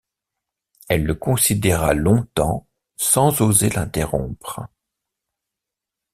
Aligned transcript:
Elle 0.89 1.03
le 1.05 1.13
considéra 1.13 1.93
longtemps 1.93 2.67
sans 2.97 3.39
oser 3.41 3.69
l’interrompre. 3.69 4.61